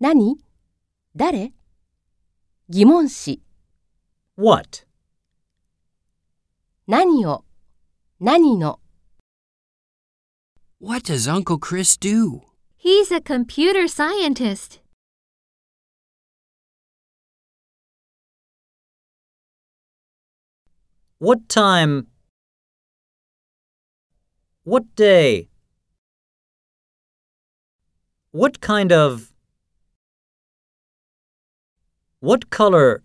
[0.00, 0.36] 何
[1.16, 1.52] 誰
[2.68, 3.42] 疑問詞
[4.36, 4.86] What?
[6.86, 7.44] 何を
[8.20, 8.80] 何の
[10.80, 12.42] What does Uncle Chris do?
[12.78, 14.80] He's a computer scientist.
[21.18, 22.06] What time?
[24.64, 25.48] What day?
[28.32, 29.30] What kind of?
[32.25, 33.03] what color